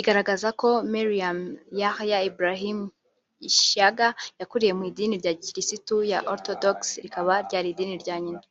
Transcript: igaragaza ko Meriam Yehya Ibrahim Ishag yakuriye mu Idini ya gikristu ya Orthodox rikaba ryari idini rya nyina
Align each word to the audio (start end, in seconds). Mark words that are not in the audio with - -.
igaragaza 0.00 0.48
ko 0.60 0.68
Meriam 0.92 1.38
Yehya 1.80 2.18
Ibrahim 2.30 2.78
Ishag 3.48 3.98
yakuriye 4.40 4.72
mu 4.78 4.82
Idini 4.90 5.16
ya 5.26 5.32
gikristu 5.40 5.96
ya 6.12 6.18
Orthodox 6.32 6.76
rikaba 7.04 7.34
ryari 7.46 7.68
idini 7.70 7.94
rya 8.04 8.16
nyina 8.24 8.42